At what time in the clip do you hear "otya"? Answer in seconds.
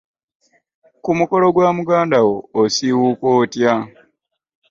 3.41-3.73